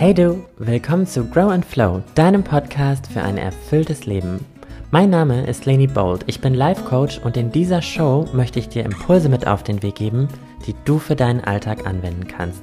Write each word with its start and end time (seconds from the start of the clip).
Hey 0.00 0.14
du, 0.14 0.44
willkommen 0.58 1.08
zu 1.08 1.24
Grow 1.24 1.50
and 1.50 1.64
Flow, 1.64 2.04
deinem 2.14 2.44
Podcast 2.44 3.08
für 3.08 3.20
ein 3.20 3.36
erfülltes 3.36 4.06
Leben. 4.06 4.46
Mein 4.92 5.10
Name 5.10 5.44
ist 5.44 5.66
Leni 5.66 5.88
Bold, 5.88 6.22
ich 6.28 6.40
bin 6.40 6.54
Life 6.54 6.84
Coach 6.84 7.18
und 7.18 7.36
in 7.36 7.50
dieser 7.50 7.82
Show 7.82 8.28
möchte 8.32 8.60
ich 8.60 8.68
dir 8.68 8.84
Impulse 8.84 9.28
mit 9.28 9.48
auf 9.48 9.64
den 9.64 9.82
Weg 9.82 9.96
geben, 9.96 10.28
die 10.68 10.76
du 10.84 11.00
für 11.00 11.16
deinen 11.16 11.42
Alltag 11.42 11.84
anwenden 11.84 12.28
kannst. 12.28 12.62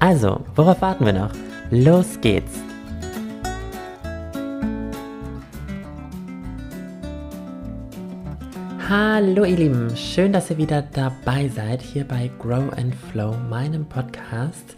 Also, 0.00 0.40
worauf 0.56 0.82
warten 0.82 1.06
wir 1.06 1.12
noch? 1.12 1.30
Los 1.70 2.20
geht's! 2.20 2.58
Hallo 8.88 9.44
ihr 9.44 9.56
Lieben, 9.56 9.96
schön, 9.96 10.32
dass 10.32 10.50
ihr 10.50 10.58
wieder 10.58 10.82
dabei 10.82 11.46
seid 11.46 11.80
hier 11.80 12.02
bei 12.02 12.28
Grow 12.40 12.76
and 12.76 12.92
Flow, 13.12 13.36
meinem 13.48 13.86
Podcast. 13.86 14.74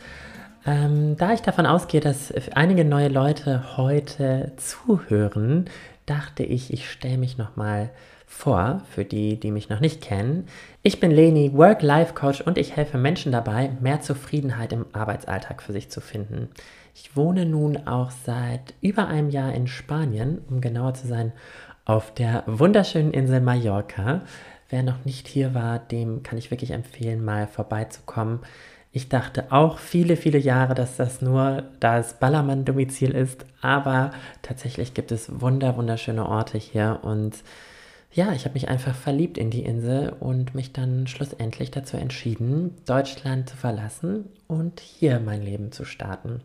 Ähm, 0.66 1.16
da 1.16 1.32
ich 1.32 1.42
davon 1.42 1.66
ausgehe, 1.66 2.00
dass 2.00 2.32
einige 2.54 2.84
neue 2.84 3.08
Leute 3.08 3.76
heute 3.76 4.52
zuhören, 4.56 5.66
dachte 6.06 6.42
ich, 6.42 6.72
ich 6.72 6.90
stelle 6.90 7.18
mich 7.18 7.36
nochmal 7.36 7.90
vor, 8.26 8.82
für 8.90 9.04
die, 9.04 9.38
die 9.38 9.50
mich 9.50 9.68
noch 9.68 9.80
nicht 9.80 10.00
kennen. 10.00 10.48
Ich 10.82 11.00
bin 11.00 11.10
Leni, 11.10 11.52
Work-Life-Coach 11.52 12.40
und 12.40 12.58
ich 12.58 12.76
helfe 12.76 12.98
Menschen 12.98 13.30
dabei, 13.30 13.70
mehr 13.80 14.00
Zufriedenheit 14.00 14.72
im 14.72 14.86
Arbeitsalltag 14.92 15.62
für 15.62 15.72
sich 15.72 15.90
zu 15.90 16.00
finden. 16.00 16.48
Ich 16.94 17.16
wohne 17.16 17.44
nun 17.44 17.86
auch 17.86 18.10
seit 18.10 18.74
über 18.80 19.06
einem 19.06 19.30
Jahr 19.30 19.52
in 19.52 19.66
Spanien, 19.66 20.40
um 20.48 20.60
genauer 20.60 20.94
zu 20.94 21.06
sein, 21.06 21.32
auf 21.84 22.12
der 22.14 22.42
wunderschönen 22.46 23.12
Insel 23.12 23.40
Mallorca. 23.40 24.22
Wer 24.70 24.82
noch 24.82 25.04
nicht 25.04 25.28
hier 25.28 25.54
war, 25.54 25.78
dem 25.78 26.22
kann 26.22 26.38
ich 26.38 26.50
wirklich 26.50 26.70
empfehlen, 26.70 27.24
mal 27.24 27.46
vorbeizukommen. 27.46 28.40
Ich 28.96 29.08
dachte 29.08 29.50
auch 29.50 29.78
viele, 29.78 30.16
viele 30.16 30.38
Jahre, 30.38 30.76
dass 30.76 30.96
das 30.96 31.20
nur 31.20 31.64
das 31.80 32.20
Ballermann-Domizil 32.20 33.10
ist, 33.10 33.44
aber 33.60 34.12
tatsächlich 34.42 34.94
gibt 34.94 35.10
es 35.10 35.40
wunder, 35.40 35.76
wunderschöne 35.76 36.24
Orte 36.24 36.58
hier 36.58 37.00
und 37.02 37.34
ja, 38.12 38.30
ich 38.30 38.44
habe 38.44 38.54
mich 38.54 38.68
einfach 38.68 38.94
verliebt 38.94 39.36
in 39.36 39.50
die 39.50 39.64
Insel 39.64 40.14
und 40.20 40.54
mich 40.54 40.72
dann 40.72 41.08
schlussendlich 41.08 41.72
dazu 41.72 41.96
entschieden, 41.96 42.76
Deutschland 42.86 43.50
zu 43.50 43.56
verlassen 43.56 44.26
und 44.46 44.78
hier 44.78 45.18
mein 45.18 45.42
Leben 45.42 45.72
zu 45.72 45.84
starten. 45.84 46.40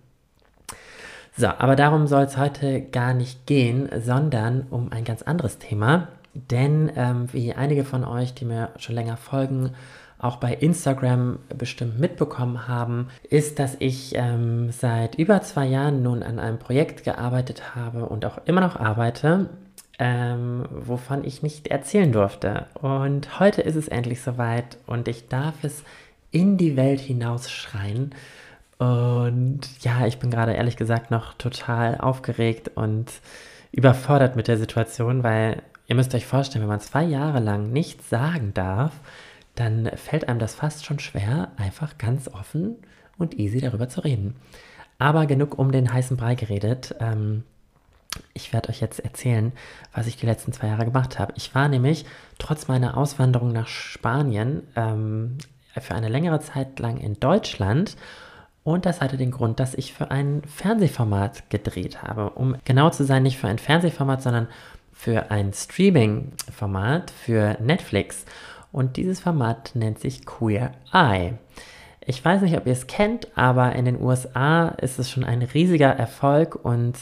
So, 1.37 1.49
aber 1.49 1.75
darum 1.75 2.07
soll 2.07 2.23
es 2.23 2.35
heute 2.35 2.81
gar 2.81 3.13
nicht 3.13 3.45
gehen, 3.45 3.89
sondern 4.01 4.65
um 4.71 4.91
ein 4.91 5.03
ganz 5.03 5.21
anderes 5.21 5.59
Thema. 5.59 6.07
Denn 6.33 6.91
ähm, 6.95 7.27
wie 7.31 7.53
einige 7.53 7.85
von 7.85 8.03
euch, 8.03 8.33
die 8.33 8.45
mir 8.45 8.69
schon 8.77 8.95
länger 8.95 9.17
folgen, 9.17 9.75
auch 10.19 10.35
bei 10.35 10.53
Instagram 10.53 11.39
bestimmt 11.57 11.99
mitbekommen 11.99 12.67
haben, 12.67 13.07
ist, 13.29 13.57
dass 13.57 13.77
ich 13.79 14.13
ähm, 14.15 14.69
seit 14.71 15.15
über 15.15 15.41
zwei 15.41 15.65
Jahren 15.65 16.03
nun 16.03 16.23
an 16.23 16.39
einem 16.39 16.59
Projekt 16.59 17.05
gearbeitet 17.05 17.75
habe 17.75 18.05
und 18.05 18.25
auch 18.25 18.39
immer 18.45 18.61
noch 18.61 18.75
arbeite, 18.75 19.49
ähm, 19.97 20.65
wovon 20.69 21.23
ich 21.23 21.41
nicht 21.41 21.67
erzählen 21.67 22.11
durfte. 22.11 22.67
Und 22.73 23.39
heute 23.39 23.61
ist 23.61 23.75
es 23.75 23.87
endlich 23.87 24.21
soweit 24.21 24.77
und 24.85 25.07
ich 25.07 25.29
darf 25.29 25.63
es 25.63 25.83
in 26.31 26.57
die 26.57 26.75
Welt 26.75 26.99
hinausschreien. 26.99 28.13
Und 28.77 29.61
ja, 29.81 30.05
ich 30.05 30.19
bin 30.19 30.31
gerade 30.31 30.53
ehrlich 30.53 30.75
gesagt 30.77 31.11
noch 31.11 31.33
total 31.33 31.97
aufgeregt 31.97 32.71
und 32.75 33.11
überfordert 33.71 34.35
mit 34.35 34.47
der 34.47 34.57
Situation, 34.57 35.23
weil 35.23 35.61
ihr 35.87 35.95
müsst 35.95 36.13
euch 36.13 36.25
vorstellen, 36.25 36.63
wenn 36.63 36.69
man 36.69 36.79
zwei 36.79 37.03
Jahre 37.03 37.39
lang 37.39 37.71
nichts 37.71 38.09
sagen 38.09 38.53
darf, 38.53 38.93
dann 39.59 39.89
fällt 39.95 40.27
einem 40.27 40.39
das 40.39 40.55
fast 40.55 40.85
schon 40.85 40.99
schwer, 40.99 41.51
einfach 41.57 41.97
ganz 41.97 42.27
offen 42.27 42.77
und 43.17 43.37
easy 43.37 43.59
darüber 43.59 43.89
zu 43.89 44.01
reden. 44.01 44.35
Aber 44.97 45.25
genug 45.25 45.57
um 45.57 45.71
den 45.71 45.91
heißen 45.91 46.17
Brei 46.17 46.35
geredet. 46.35 46.95
Ähm, 46.99 47.43
ich 48.33 48.53
werde 48.53 48.69
euch 48.69 48.81
jetzt 48.81 48.99
erzählen, 48.99 49.51
was 49.93 50.07
ich 50.07 50.17
die 50.17 50.25
letzten 50.25 50.51
zwei 50.51 50.67
Jahre 50.67 50.85
gemacht 50.85 51.19
habe. 51.19 51.33
Ich 51.37 51.53
war 51.53 51.67
nämlich 51.67 52.05
trotz 52.37 52.67
meiner 52.67 52.97
Auswanderung 52.97 53.51
nach 53.51 53.67
Spanien 53.67 54.63
ähm, 54.75 55.37
für 55.79 55.95
eine 55.95 56.09
längere 56.09 56.39
Zeit 56.39 56.79
lang 56.79 56.97
in 56.97 57.19
Deutschland 57.19 57.95
und 58.63 58.85
das 58.85 59.01
hatte 59.01 59.17
den 59.17 59.31
Grund, 59.31 59.59
dass 59.59 59.73
ich 59.73 59.93
für 59.93 60.11
ein 60.11 60.41
Fernsehformat 60.43 61.49
gedreht 61.49 62.03
habe. 62.03 62.31
Um 62.31 62.55
genau 62.65 62.89
zu 62.89 63.03
sein, 63.03 63.23
nicht 63.23 63.37
für 63.37 63.47
ein 63.47 63.57
Fernsehformat, 63.57 64.21
sondern 64.21 64.47
für 64.91 65.31
ein 65.31 65.53
Streaming-Format 65.53 67.09
für 67.11 67.57
Netflix. 67.61 68.25
Und 68.71 68.97
dieses 68.97 69.19
Format 69.19 69.71
nennt 69.73 69.99
sich 69.99 70.25
Queer 70.25 70.71
Eye. 70.93 71.33
Ich 72.05 72.23
weiß 72.23 72.41
nicht, 72.41 72.57
ob 72.57 72.65
ihr 72.65 72.73
es 72.73 72.87
kennt, 72.87 73.27
aber 73.37 73.73
in 73.73 73.85
den 73.85 74.01
USA 74.01 74.69
ist 74.69 74.99
es 74.99 75.11
schon 75.11 75.23
ein 75.23 75.41
riesiger 75.41 75.89
Erfolg 75.91 76.63
und 76.63 76.95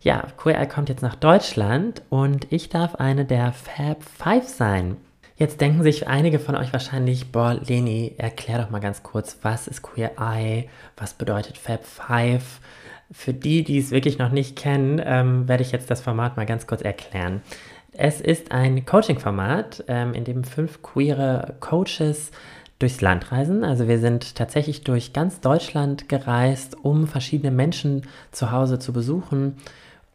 ja, 0.00 0.24
Queer 0.36 0.58
Eye 0.58 0.66
kommt 0.66 0.88
jetzt 0.88 1.02
nach 1.02 1.14
Deutschland 1.14 2.02
und 2.10 2.52
ich 2.52 2.68
darf 2.68 2.96
eine 2.96 3.24
der 3.24 3.52
Fab 3.52 4.02
Five 4.02 4.48
sein. 4.48 4.96
Jetzt 5.36 5.60
denken 5.60 5.82
sich 5.82 6.06
einige 6.08 6.38
von 6.38 6.54
euch 6.56 6.72
wahrscheinlich, 6.72 7.32
boah, 7.32 7.54
Leni, 7.54 8.14
erklär 8.18 8.58
doch 8.58 8.70
mal 8.70 8.80
ganz 8.80 9.02
kurz, 9.02 9.38
was 9.42 9.66
ist 9.66 9.82
Queer 9.82 10.12
Eye, 10.18 10.68
was 10.96 11.14
bedeutet 11.14 11.56
Fab 11.56 11.84
Five? 11.84 12.60
Für 13.10 13.34
die, 13.34 13.62
die 13.62 13.78
es 13.78 13.90
wirklich 13.90 14.18
noch 14.18 14.30
nicht 14.30 14.56
kennen, 14.56 15.00
ähm, 15.04 15.48
werde 15.48 15.62
ich 15.62 15.72
jetzt 15.72 15.90
das 15.90 16.00
Format 16.00 16.36
mal 16.36 16.46
ganz 16.46 16.66
kurz 16.66 16.82
erklären. 16.82 17.42
Es 17.92 18.20
ist 18.20 18.52
ein 18.52 18.86
Coaching-Format, 18.86 19.84
ähm, 19.88 20.14
in 20.14 20.24
dem 20.24 20.44
fünf 20.44 20.82
queere 20.82 21.56
Coaches 21.60 22.30
durchs 22.78 23.00
Land 23.00 23.30
reisen. 23.30 23.64
Also 23.64 23.86
wir 23.86 23.98
sind 23.98 24.34
tatsächlich 24.34 24.82
durch 24.82 25.12
ganz 25.12 25.40
Deutschland 25.40 26.08
gereist, 26.08 26.76
um 26.82 27.06
verschiedene 27.06 27.52
Menschen 27.52 28.02
zu 28.32 28.50
Hause 28.50 28.78
zu 28.78 28.92
besuchen 28.92 29.56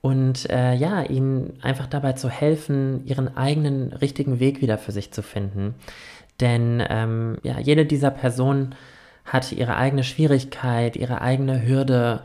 und 0.02 0.50
äh, 0.50 0.74
ja, 0.74 1.04
ihnen 1.04 1.54
einfach 1.62 1.88
dabei 1.88 2.14
zu 2.14 2.30
helfen, 2.30 3.06
ihren 3.06 3.38
eigenen 3.38 3.94
richtigen 3.94 4.40
Weg 4.40 4.62
wieder 4.62 4.78
für 4.78 4.92
sich 4.92 5.12
zu 5.12 5.22
finden. 5.22 5.76
Denn 6.40 6.84
ähm, 6.90 7.38
ja, 7.44 7.60
jede 7.60 7.86
dieser 7.86 8.12
Personen 8.12 8.76
hat 9.24 9.52
ihre 9.52 9.76
eigene 9.76 10.04
Schwierigkeit, 10.04 10.96
ihre 10.96 11.22
eigene 11.22 11.66
Hürde 11.66 12.22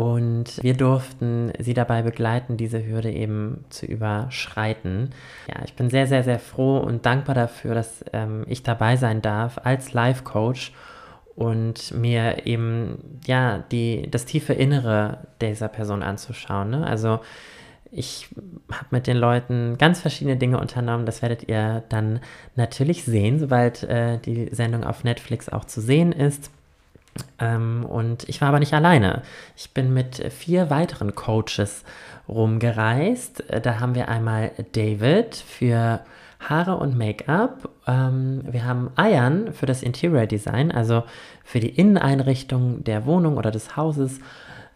und 0.00 0.62
wir 0.62 0.72
durften 0.72 1.52
sie 1.58 1.74
dabei 1.74 2.00
begleiten, 2.00 2.56
diese 2.56 2.86
Hürde 2.86 3.12
eben 3.12 3.66
zu 3.68 3.84
überschreiten. 3.84 5.10
Ja, 5.46 5.62
ich 5.62 5.74
bin 5.74 5.90
sehr, 5.90 6.06
sehr, 6.06 6.24
sehr 6.24 6.38
froh 6.38 6.78
und 6.78 7.04
dankbar 7.04 7.34
dafür, 7.34 7.74
dass 7.74 8.02
ähm, 8.14 8.46
ich 8.48 8.62
dabei 8.62 8.96
sein 8.96 9.20
darf 9.20 9.60
als 9.62 9.92
Life-Coach 9.92 10.72
und 11.36 11.92
mir 11.92 12.46
eben 12.46 13.20
ja 13.26 13.58
die, 13.70 14.10
das 14.10 14.24
tiefe 14.24 14.54
Innere 14.54 15.26
dieser 15.42 15.68
Person 15.68 16.02
anzuschauen. 16.02 16.70
Ne? 16.70 16.86
Also 16.86 17.20
ich 17.90 18.30
habe 18.72 18.86
mit 18.92 19.06
den 19.06 19.18
Leuten 19.18 19.76
ganz 19.76 20.00
verschiedene 20.00 20.38
Dinge 20.38 20.58
unternommen. 20.58 21.04
Das 21.04 21.20
werdet 21.20 21.46
ihr 21.46 21.82
dann 21.90 22.20
natürlich 22.56 23.04
sehen, 23.04 23.38
sobald 23.38 23.82
äh, 23.82 24.16
die 24.16 24.48
Sendung 24.50 24.82
auf 24.82 25.04
Netflix 25.04 25.50
auch 25.50 25.66
zu 25.66 25.82
sehen 25.82 26.12
ist. 26.12 26.50
Ähm, 27.38 27.84
und 27.84 28.28
ich 28.28 28.40
war 28.40 28.48
aber 28.48 28.58
nicht 28.58 28.74
alleine. 28.74 29.22
Ich 29.56 29.72
bin 29.72 29.92
mit 29.92 30.32
vier 30.32 30.70
weiteren 30.70 31.14
Coaches 31.14 31.84
rumgereist. 32.28 33.44
Da 33.62 33.80
haben 33.80 33.94
wir 33.94 34.08
einmal 34.08 34.52
David 34.72 35.34
für 35.34 36.00
Haare 36.40 36.76
und 36.76 36.96
Make-up. 36.96 37.68
Ähm, 37.86 38.42
wir 38.44 38.64
haben 38.64 38.90
Ayan 38.96 39.52
für 39.52 39.66
das 39.66 39.82
Interior 39.82 40.26
Design, 40.26 40.70
also 40.70 41.04
für 41.44 41.60
die 41.60 41.68
Inneneinrichtung 41.68 42.82
der 42.84 43.04
Wohnung 43.06 43.36
oder 43.36 43.50
des 43.50 43.76
Hauses. 43.76 44.20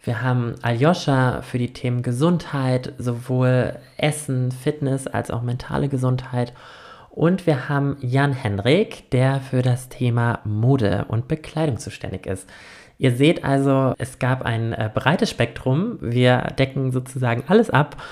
Wir 0.03 0.21
haben 0.21 0.53
Aljoscha 0.61 1.41
für 1.41 1.57
die 1.57 1.73
Themen 1.73 2.03
Gesundheit, 2.03 2.93
sowohl 2.99 3.75
Essen, 3.97 4.51
Fitness 4.51 5.07
als 5.07 5.31
auch 5.31 5.41
mentale 5.41 5.89
Gesundheit. 5.89 6.53
Und 7.15 7.47
wir 7.47 7.69
haben 7.69 7.95
Jan 8.01 8.33
Henrik, 8.33 9.09
der 9.11 9.39
für 9.39 9.61
das 9.61 9.87
Thema 9.87 10.39
Mode 10.43 11.05
und 11.07 11.29
Bekleidung 11.29 11.77
zuständig 11.77 12.25
ist. 12.25 12.45
Ihr 12.97 13.15
seht 13.15 13.45
also, 13.45 13.93
es 13.97 14.19
gab 14.19 14.41
ein 14.43 14.73
äh, 14.73 14.89
breites 14.93 15.29
Spektrum. 15.29 15.97
Wir 16.01 16.39
decken 16.59 16.91
sozusagen 16.91 17.45
alles 17.47 17.69
ab. 17.69 18.03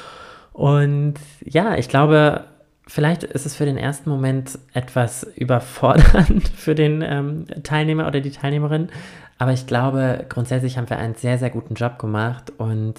Und 0.53 1.15
ja, 1.43 1.75
ich 1.75 1.89
glaube, 1.89 2.45
vielleicht 2.87 3.23
ist 3.23 3.45
es 3.45 3.57
für 3.57 3.65
den 3.65 3.77
ersten 3.77 4.09
Moment 4.09 4.57
etwas 4.71 5.23
überfordernd 5.35 6.47
für 6.47 6.73
den 6.73 7.01
ähm, 7.01 7.45
Teilnehmer 7.63 8.07
oder 8.07 8.21
die 8.21 8.31
Teilnehmerin. 8.31 8.87
Aber 9.37 9.51
ich 9.51 9.67
glaube, 9.67 10.25
grundsätzlich 10.29 10.77
haben 10.77 10.89
wir 10.89 10.97
einen 10.97 11.15
sehr, 11.15 11.37
sehr 11.37 11.49
guten 11.49 11.73
Job 11.73 11.99
gemacht. 11.99 12.53
Und 12.57 12.95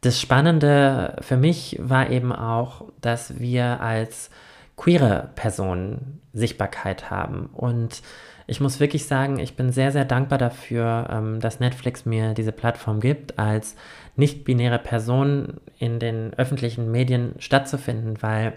das 0.00 0.20
Spannende 0.20 1.14
für 1.20 1.36
mich 1.36 1.78
war 1.80 2.10
eben 2.10 2.32
auch, 2.32 2.86
dass 3.00 3.38
wir 3.38 3.80
als 3.80 4.30
queere 4.76 5.30
Personen 5.34 6.20
Sichtbarkeit 6.32 7.10
haben. 7.10 7.46
Und 7.52 8.02
ich 8.46 8.60
muss 8.60 8.78
wirklich 8.78 9.06
sagen, 9.06 9.38
ich 9.38 9.56
bin 9.56 9.72
sehr, 9.72 9.90
sehr 9.90 10.04
dankbar 10.04 10.38
dafür, 10.38 11.08
ähm, 11.10 11.40
dass 11.40 11.60
Netflix 11.60 12.04
mir 12.04 12.34
diese 12.34 12.52
Plattform 12.52 13.00
gibt, 13.00 13.38
als 13.38 13.74
nicht-binäre 14.16 14.78
Person 14.78 15.54
in 15.78 15.98
den 15.98 16.32
öffentlichen 16.34 16.90
Medien 16.90 17.34
stattzufinden, 17.38 18.22
weil 18.22 18.52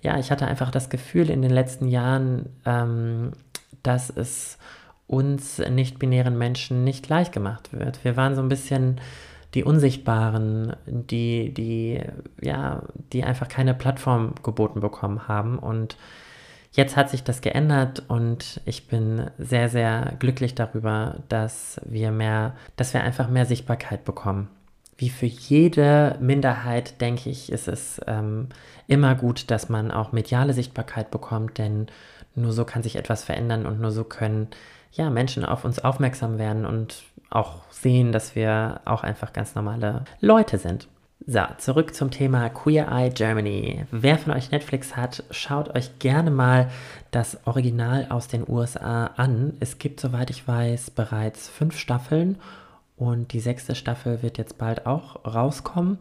ja, 0.00 0.18
ich 0.18 0.30
hatte 0.30 0.46
einfach 0.46 0.70
das 0.70 0.90
Gefühl 0.90 1.30
in 1.30 1.42
den 1.42 1.52
letzten 1.52 1.88
Jahren, 1.88 2.48
ähm, 2.64 3.32
dass 3.82 4.10
es 4.10 4.58
uns 5.06 5.58
nicht-binären 5.58 6.36
Menschen 6.36 6.84
nicht 6.84 7.08
leicht 7.08 7.32
gemacht 7.32 7.72
wird. 7.72 8.02
Wir 8.04 8.16
waren 8.16 8.34
so 8.34 8.42
ein 8.42 8.48
bisschen 8.48 9.00
die 9.54 9.64
Unsichtbaren, 9.64 10.74
die, 10.86 11.52
die, 11.52 12.00
ja, 12.40 12.82
die 13.12 13.24
einfach 13.24 13.48
keine 13.48 13.74
Plattform 13.74 14.34
geboten 14.42 14.80
bekommen 14.80 15.28
haben. 15.28 15.58
Und 15.58 15.96
jetzt 16.72 16.96
hat 16.96 17.10
sich 17.10 17.22
das 17.22 17.42
geändert 17.42 18.02
und 18.08 18.60
ich 18.64 18.88
bin 18.88 19.30
sehr, 19.38 19.68
sehr 19.68 20.14
glücklich 20.18 20.54
darüber, 20.54 21.16
dass 21.28 21.80
wir 21.84 22.10
mehr, 22.12 22.54
dass 22.76 22.94
wir 22.94 23.02
einfach 23.02 23.28
mehr 23.28 23.46
Sichtbarkeit 23.46 24.04
bekommen. 24.04 24.48
Wie 24.96 25.10
für 25.10 25.26
jede 25.26 26.16
Minderheit, 26.20 27.00
denke 27.00 27.28
ich, 27.28 27.50
ist 27.50 27.68
es 27.68 28.00
ähm, 28.06 28.48
immer 28.86 29.14
gut, 29.14 29.50
dass 29.50 29.68
man 29.68 29.90
auch 29.90 30.12
mediale 30.12 30.54
Sichtbarkeit 30.54 31.10
bekommt, 31.10 31.58
denn 31.58 31.88
nur 32.34 32.52
so 32.52 32.64
kann 32.64 32.82
sich 32.82 32.96
etwas 32.96 33.24
verändern 33.24 33.66
und 33.66 33.80
nur 33.80 33.90
so 33.90 34.04
können 34.04 34.48
ja, 34.92 35.10
Menschen 35.10 35.44
auf 35.44 35.64
uns 35.64 35.78
aufmerksam 35.78 36.38
werden 36.38 36.66
und 36.66 37.02
auch 37.30 37.62
sehen, 37.70 38.12
dass 38.12 38.34
wir 38.34 38.80
auch 38.84 39.02
einfach 39.02 39.32
ganz 39.32 39.54
normale 39.54 40.04
Leute 40.20 40.58
sind. 40.58 40.86
So, 41.24 41.40
zurück 41.58 41.94
zum 41.94 42.10
Thema 42.10 42.48
Queer 42.48 42.88
Eye 42.90 43.10
Germany. 43.10 43.86
Wer 43.92 44.18
von 44.18 44.32
euch 44.32 44.50
Netflix 44.50 44.96
hat, 44.96 45.22
schaut 45.30 45.74
euch 45.76 46.00
gerne 46.00 46.32
mal 46.32 46.68
das 47.12 47.38
Original 47.46 48.06
aus 48.10 48.26
den 48.26 48.44
USA 48.48 49.06
an. 49.16 49.54
Es 49.60 49.78
gibt, 49.78 50.00
soweit 50.00 50.30
ich 50.30 50.46
weiß, 50.48 50.90
bereits 50.90 51.48
fünf 51.48 51.78
Staffeln 51.78 52.38
und 52.96 53.32
die 53.32 53.40
sechste 53.40 53.76
Staffel 53.76 54.22
wird 54.22 54.36
jetzt 54.36 54.58
bald 54.58 54.84
auch 54.86 55.24
rauskommen. 55.24 55.98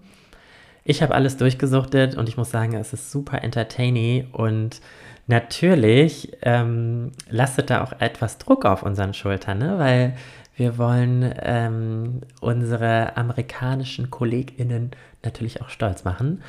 Ich 0.83 1.03
habe 1.03 1.13
alles 1.13 1.37
durchgesuchtet 1.37 2.15
und 2.15 2.27
ich 2.27 2.37
muss 2.37 2.49
sagen, 2.49 2.73
es 2.73 2.91
ist 2.91 3.11
super 3.11 3.43
entertaining 3.43 4.31
und 4.31 4.81
natürlich 5.31 6.37
ähm, 6.43 7.11
lastet 7.29 7.71
da 7.71 7.83
auch 7.83 7.93
etwas 7.99 8.37
Druck 8.37 8.65
auf 8.65 8.83
unseren 8.83 9.15
Schultern, 9.15 9.57
ne? 9.57 9.79
weil 9.79 10.15
wir 10.55 10.77
wollen 10.77 11.33
ähm, 11.41 12.21
unsere 12.39 13.17
amerikanischen 13.17 14.11
KollegInnen 14.11 14.91
natürlich 15.23 15.61
auch 15.61 15.69
stolz 15.69 16.03
machen. 16.03 16.43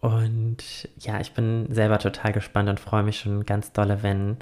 Und 0.00 0.88
ja, 0.98 1.18
ich 1.20 1.32
bin 1.32 1.72
selber 1.72 1.98
total 1.98 2.32
gespannt 2.32 2.68
und 2.68 2.78
freue 2.78 3.04
mich 3.04 3.20
schon 3.20 3.46
ganz 3.46 3.72
dolle, 3.72 4.02
wenn, 4.02 4.36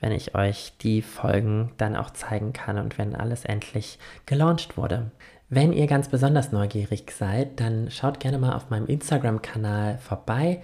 wenn 0.00 0.12
ich 0.12 0.36
euch 0.36 0.74
die 0.80 1.02
Folgen 1.02 1.72
dann 1.78 1.96
auch 1.96 2.10
zeigen 2.10 2.52
kann 2.52 2.78
und 2.78 2.96
wenn 2.96 3.16
alles 3.16 3.44
endlich 3.44 3.98
gelauncht 4.26 4.76
wurde. 4.76 5.10
Wenn 5.48 5.72
ihr 5.72 5.88
ganz 5.88 6.08
besonders 6.08 6.52
neugierig 6.52 7.10
seid, 7.10 7.58
dann 7.58 7.90
schaut 7.90 8.20
gerne 8.20 8.38
mal 8.38 8.54
auf 8.54 8.70
meinem 8.70 8.86
Instagram-Kanal 8.86 9.98
vorbei. 9.98 10.62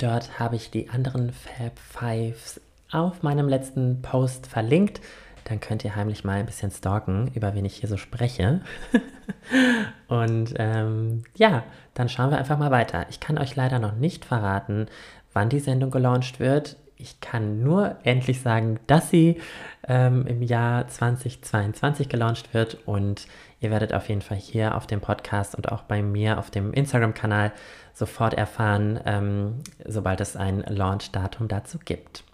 Dort 0.00 0.38
habe 0.38 0.56
ich 0.56 0.70
die 0.70 0.88
anderen 0.88 1.32
Fab 1.32 1.78
Fives 1.78 2.60
auf 2.90 3.22
meinem 3.22 3.48
letzten 3.48 4.02
Post 4.02 4.46
verlinkt 4.46 5.00
dann 5.44 5.60
könnt 5.60 5.84
ihr 5.84 5.96
heimlich 5.96 6.24
mal 6.24 6.38
ein 6.38 6.46
bisschen 6.46 6.70
stalken, 6.70 7.30
über 7.34 7.54
wen 7.54 7.64
ich 7.64 7.76
hier 7.76 7.88
so 7.88 7.96
spreche. 7.96 8.60
und 10.08 10.54
ähm, 10.56 11.24
ja, 11.36 11.64
dann 11.94 12.08
schauen 12.08 12.30
wir 12.30 12.38
einfach 12.38 12.58
mal 12.58 12.70
weiter. 12.70 13.06
Ich 13.10 13.20
kann 13.20 13.38
euch 13.38 13.56
leider 13.56 13.78
noch 13.78 13.96
nicht 13.96 14.24
verraten, 14.24 14.86
wann 15.32 15.48
die 15.48 15.58
Sendung 15.58 15.90
gelauncht 15.90 16.40
wird. 16.40 16.76
Ich 16.96 17.20
kann 17.20 17.62
nur 17.62 17.96
endlich 18.04 18.42
sagen, 18.42 18.78
dass 18.86 19.10
sie 19.10 19.40
ähm, 19.88 20.26
im 20.26 20.42
Jahr 20.42 20.86
2022 20.86 22.08
gelauncht 22.08 22.52
wird 22.52 22.78
und 22.86 23.26
ihr 23.60 23.70
werdet 23.70 23.94
auf 23.94 24.08
jeden 24.08 24.22
Fall 24.22 24.38
hier 24.38 24.74
auf 24.74 24.86
dem 24.86 25.00
Podcast 25.00 25.54
und 25.54 25.70
auch 25.70 25.82
bei 25.82 26.02
mir 26.02 26.38
auf 26.38 26.50
dem 26.50 26.72
Instagram-Kanal 26.72 27.52
sofort 27.92 28.34
erfahren, 28.34 28.98
ähm, 29.04 29.54
sobald 29.86 30.20
es 30.20 30.36
ein 30.36 30.64
Launch-Datum 30.66 31.48
dazu 31.48 31.78
gibt. 31.84 32.24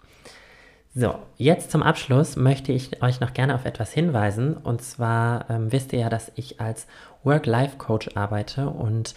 So, 0.95 1.19
jetzt 1.35 1.69
zum 1.69 1.83
Abschluss 1.83 2.37
möchte 2.37 2.71
ich 2.71 3.03
euch 3.03 3.19
noch 3.19 3.33
gerne 3.33 3.53
auf 3.53 3.65
etwas 3.65 3.91
hinweisen. 3.91 4.57
Und 4.57 4.81
zwar 4.81 5.47
ähm, 5.49 5.71
wisst 5.71 5.93
ihr 5.93 5.99
ja, 5.99 6.09
dass 6.09 6.31
ich 6.35 6.59
als 6.59 6.87
Work-Life-Coach 7.23 8.15
arbeite 8.15 8.69
und 8.69 9.13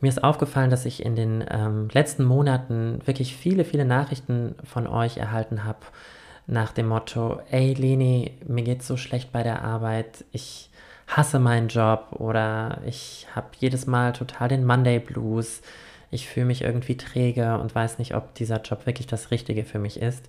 mir 0.00 0.08
ist 0.08 0.24
aufgefallen, 0.24 0.70
dass 0.70 0.86
ich 0.86 1.04
in 1.04 1.14
den 1.14 1.44
ähm, 1.48 1.88
letzten 1.92 2.24
Monaten 2.24 3.00
wirklich 3.04 3.36
viele, 3.36 3.64
viele 3.64 3.84
Nachrichten 3.84 4.54
von 4.64 4.86
euch 4.86 5.18
erhalten 5.18 5.64
habe 5.64 5.80
nach 6.46 6.72
dem 6.72 6.88
Motto, 6.88 7.40
ey 7.50 7.74
Leni, 7.74 8.38
mir 8.46 8.64
geht's 8.64 8.86
so 8.86 8.96
schlecht 8.96 9.30
bei 9.30 9.42
der 9.42 9.62
Arbeit, 9.62 10.24
ich 10.32 10.69
hasse 11.16 11.38
meinen 11.38 11.68
Job 11.68 12.06
oder 12.12 12.78
ich 12.86 13.26
habe 13.34 13.48
jedes 13.58 13.86
Mal 13.86 14.12
total 14.12 14.48
den 14.48 14.64
Monday 14.64 14.98
Blues, 15.00 15.60
ich 16.10 16.28
fühle 16.28 16.46
mich 16.46 16.62
irgendwie 16.62 16.96
träge 16.96 17.58
und 17.58 17.74
weiß 17.74 17.98
nicht, 17.98 18.14
ob 18.14 18.34
dieser 18.34 18.60
Job 18.62 18.86
wirklich 18.86 19.06
das 19.06 19.30
Richtige 19.30 19.64
für 19.64 19.78
mich 19.78 20.00
ist. 20.00 20.26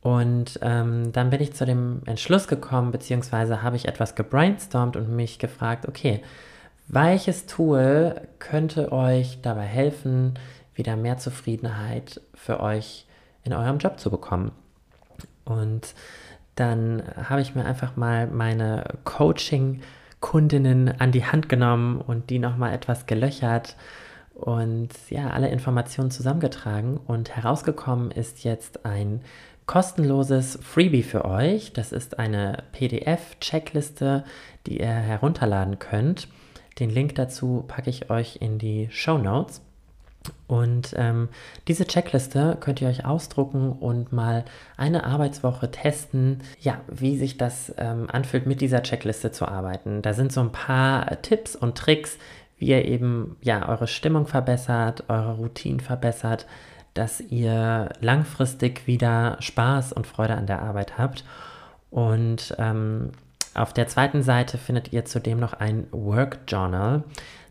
Und 0.00 0.58
ähm, 0.62 1.12
dann 1.12 1.30
bin 1.30 1.40
ich 1.40 1.54
zu 1.54 1.66
dem 1.66 2.02
Entschluss 2.06 2.46
gekommen, 2.46 2.92
beziehungsweise 2.92 3.62
habe 3.62 3.76
ich 3.76 3.88
etwas 3.88 4.14
gebrainstormt 4.14 4.96
und 4.96 5.14
mich 5.14 5.38
gefragt, 5.38 5.88
okay, 5.88 6.22
welches 6.86 7.46
Tool 7.46 8.20
könnte 8.38 8.92
euch 8.92 9.40
dabei 9.42 9.64
helfen, 9.64 10.38
wieder 10.74 10.96
mehr 10.96 11.18
Zufriedenheit 11.18 12.20
für 12.34 12.60
euch 12.60 13.06
in 13.44 13.52
eurem 13.52 13.78
Job 13.78 13.98
zu 13.98 14.10
bekommen? 14.10 14.52
Und 15.44 15.94
dann 16.58 17.02
habe 17.28 17.40
ich 17.40 17.54
mir 17.54 17.64
einfach 17.64 17.96
mal 17.96 18.26
meine 18.26 18.84
Coaching-Kundinnen 19.04 21.00
an 21.00 21.12
die 21.12 21.24
Hand 21.24 21.48
genommen 21.48 22.00
und 22.00 22.30
die 22.30 22.38
nochmal 22.38 22.72
etwas 22.72 23.06
gelöchert 23.06 23.76
und 24.34 24.90
ja, 25.10 25.30
alle 25.30 25.48
Informationen 25.48 26.12
zusammengetragen 26.12 26.96
und 26.96 27.34
herausgekommen 27.34 28.12
ist 28.12 28.44
jetzt 28.44 28.86
ein 28.86 29.22
kostenloses 29.66 30.58
Freebie 30.62 31.02
für 31.02 31.24
euch. 31.24 31.72
Das 31.72 31.92
ist 31.92 32.18
eine 32.18 32.62
PDF-Checkliste, 32.72 34.24
die 34.66 34.78
ihr 34.80 34.86
herunterladen 34.86 35.78
könnt. 35.78 36.28
Den 36.78 36.90
Link 36.90 37.16
dazu 37.16 37.64
packe 37.66 37.90
ich 37.90 38.10
euch 38.10 38.36
in 38.40 38.58
die 38.58 38.88
Show 38.90 39.18
Notes. 39.18 39.60
Und 40.46 40.94
ähm, 40.96 41.28
diese 41.68 41.86
Checkliste 41.86 42.56
könnt 42.60 42.80
ihr 42.80 42.88
euch 42.88 43.04
ausdrucken 43.04 43.72
und 43.72 44.12
mal 44.12 44.44
eine 44.76 45.04
Arbeitswoche 45.04 45.70
testen, 45.70 46.42
ja, 46.60 46.80
wie 46.88 47.16
sich 47.16 47.36
das 47.36 47.74
ähm, 47.78 48.08
anfühlt, 48.10 48.46
mit 48.46 48.60
dieser 48.60 48.82
Checkliste 48.82 49.30
zu 49.30 49.46
arbeiten. 49.46 50.02
Da 50.02 50.14
sind 50.14 50.32
so 50.32 50.40
ein 50.40 50.52
paar 50.52 51.20
Tipps 51.22 51.54
und 51.54 51.76
Tricks, 51.76 52.18
wie 52.58 52.68
ihr 52.68 52.84
eben 52.84 53.36
ja 53.42 53.68
eure 53.68 53.86
Stimmung 53.86 54.26
verbessert, 54.26 55.04
eure 55.08 55.36
Routinen 55.36 55.80
verbessert, 55.80 56.46
dass 56.94 57.20
ihr 57.20 57.90
langfristig 58.00 58.86
wieder 58.86 59.36
Spaß 59.40 59.92
und 59.92 60.06
Freude 60.06 60.34
an 60.34 60.46
der 60.46 60.62
Arbeit 60.62 60.98
habt. 60.98 61.24
Und 61.90 62.54
ähm, 62.58 63.12
auf 63.54 63.72
der 63.72 63.88
zweiten 63.88 64.22
Seite 64.22 64.58
findet 64.58 64.92
ihr 64.92 65.04
zudem 65.04 65.40
noch 65.40 65.52
ein 65.52 65.86
Work 65.90 66.40
Journal. 66.48 67.04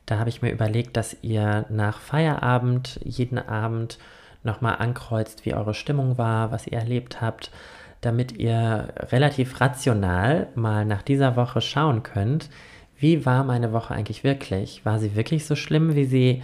Da 0.07 0.19
habe 0.19 0.29
ich 0.29 0.41
mir 0.41 0.51
überlegt, 0.51 0.97
dass 0.97 1.17
ihr 1.21 1.65
nach 1.69 1.99
Feierabend 1.99 2.99
jeden 3.03 3.37
Abend 3.37 3.99
nochmal 4.41 4.77
ankreuzt, 4.77 5.45
wie 5.45 5.53
eure 5.53 5.73
Stimmung 5.73 6.17
war, 6.17 6.51
was 6.51 6.65
ihr 6.65 6.77
erlebt 6.79 7.21
habt, 7.21 7.51
damit 7.99 8.31
ihr 8.31 8.93
relativ 9.11 9.59
rational 9.59 10.47
mal 10.55 10.85
nach 10.85 11.01
dieser 11.01 11.35
Woche 11.35 11.59
schauen 11.59 12.03
könnt, 12.03 12.49
wie 12.97 13.25
war 13.25 13.43
meine 13.43 13.73
Woche 13.73 13.93
eigentlich 13.93 14.23
wirklich? 14.23 14.85
War 14.85 14.97
sie 14.97 15.15
wirklich 15.15 15.45
so 15.45 15.55
schlimm, 15.55 15.93
wie 15.93 16.05
sie 16.05 16.41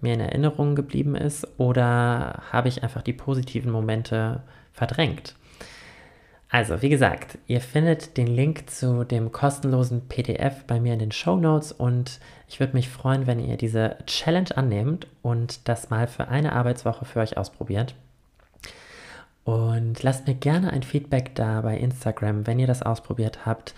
mir 0.00 0.14
in 0.14 0.20
Erinnerung 0.20 0.74
geblieben 0.74 1.14
ist 1.14 1.46
oder 1.58 2.42
habe 2.50 2.68
ich 2.68 2.82
einfach 2.82 3.02
die 3.02 3.12
positiven 3.12 3.70
Momente 3.70 4.42
verdrängt? 4.72 5.36
Also, 6.54 6.82
wie 6.82 6.90
gesagt, 6.90 7.38
ihr 7.46 7.62
findet 7.62 8.18
den 8.18 8.26
Link 8.26 8.68
zu 8.68 9.04
dem 9.04 9.32
kostenlosen 9.32 10.06
PDF 10.08 10.64
bei 10.64 10.80
mir 10.80 10.92
in 10.92 10.98
den 10.98 11.10
Show 11.10 11.36
Notes 11.36 11.72
und 11.72 12.20
ich 12.46 12.60
würde 12.60 12.74
mich 12.74 12.90
freuen, 12.90 13.26
wenn 13.26 13.40
ihr 13.40 13.56
diese 13.56 13.96
Challenge 14.04 14.54
annehmt 14.54 15.06
und 15.22 15.66
das 15.66 15.88
mal 15.88 16.06
für 16.06 16.28
eine 16.28 16.52
Arbeitswoche 16.52 17.06
für 17.06 17.20
euch 17.20 17.38
ausprobiert. 17.38 17.94
Und 19.44 20.02
lasst 20.02 20.26
mir 20.26 20.34
gerne 20.34 20.74
ein 20.74 20.82
Feedback 20.82 21.34
da 21.34 21.62
bei 21.62 21.78
Instagram, 21.78 22.46
wenn 22.46 22.58
ihr 22.58 22.66
das 22.66 22.82
ausprobiert 22.82 23.46
habt, 23.46 23.74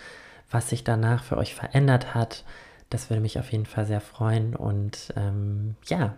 was 0.51 0.69
sich 0.69 0.83
danach 0.83 1.23
für 1.23 1.37
euch 1.37 1.55
verändert 1.55 2.13
hat, 2.13 2.43
das 2.89 3.09
würde 3.09 3.21
mich 3.21 3.39
auf 3.39 3.53
jeden 3.53 3.65
Fall 3.65 3.85
sehr 3.85 4.01
freuen. 4.01 4.53
Und 4.53 5.13
ähm, 5.15 5.75
ja, 5.85 6.13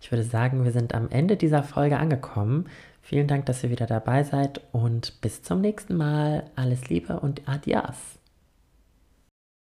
ich 0.00 0.10
würde 0.10 0.24
sagen, 0.24 0.64
wir 0.64 0.72
sind 0.72 0.92
am 0.92 1.08
Ende 1.08 1.36
dieser 1.36 1.62
Folge 1.62 1.98
angekommen. 1.98 2.66
Vielen 3.10 3.26
Dank, 3.26 3.44
dass 3.46 3.64
ihr 3.64 3.70
wieder 3.70 3.88
dabei 3.88 4.22
seid 4.22 4.60
und 4.70 5.20
bis 5.20 5.42
zum 5.42 5.60
nächsten 5.60 5.96
Mal. 5.96 6.44
Alles 6.54 6.88
Liebe 6.90 7.18
und 7.18 7.42
Adios. 7.48 8.19